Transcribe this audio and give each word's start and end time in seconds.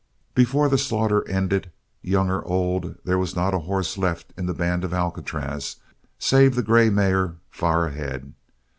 Before 0.33 0.67
the 0.67 0.79
slaughter 0.79 1.27
ended, 1.27 1.69
young 2.01 2.27
or 2.31 2.43
old 2.43 2.95
there 3.03 3.19
was 3.19 3.35
not 3.35 3.53
a 3.53 3.59
horse 3.59 3.99
left 3.99 4.33
in 4.35 4.47
the 4.47 4.53
band 4.55 4.83
of 4.83 4.93
Alcatraz 4.95 5.75
save 6.17 6.55
the 6.55 6.63
grey 6.63 6.89
mare 6.89 7.35
far 7.51 7.85
ahead. 7.85 8.33